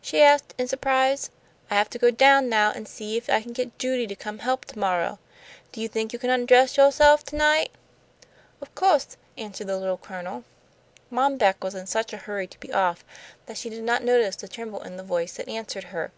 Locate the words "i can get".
3.28-3.76